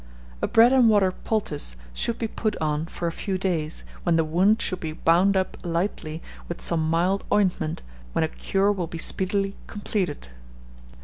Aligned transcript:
A 0.41 0.47
bread 0.47 0.73
and 0.73 0.89
water 0.89 1.11
poultice 1.11 1.75
should 1.93 2.17
be 2.17 2.27
put 2.27 2.55
on 2.57 2.87
for 2.87 3.07
a 3.07 3.11
few 3.11 3.37
days, 3.37 3.85
when 4.01 4.15
the 4.15 4.23
wound 4.25 4.59
should 4.59 4.79
be 4.79 4.93
bound 4.93 5.37
up 5.37 5.57
lightly 5.63 6.23
with 6.47 6.59
some 6.59 6.89
mild 6.89 7.23
ointment, 7.31 7.83
when 8.13 8.23
a 8.23 8.27
cure 8.27 8.71
will 8.71 8.87
be 8.87 8.97
speedily 8.97 9.55
completed. 9.67 10.29